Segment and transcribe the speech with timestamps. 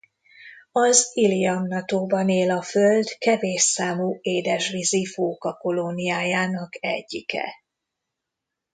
[0.71, 7.53] Az Iliamna-tóban él a Föld kevés számú édesvízi fóka kolóniájának egyike.